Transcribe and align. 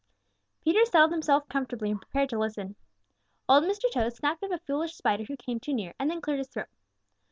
Peter 0.63 0.83
settled 0.83 1.11
himself 1.11 1.47
comfortably 1.47 1.91
and 1.91 2.01
prepared 2.01 2.27
to 2.27 2.39
listen. 2.39 2.75
Old 3.47 3.65
Mr. 3.65 3.83
Toad 3.93 4.11
snapped 4.13 4.41
up 4.41 4.49
a 4.49 4.57
foolish 4.57 4.95
spider 4.95 5.25
who 5.25 5.37
came 5.37 5.59
too 5.59 5.73
near 5.73 5.93
and 5.99 6.09
then 6.09 6.21
cleared 6.21 6.39
his 6.39 6.47
throat. 6.49 6.69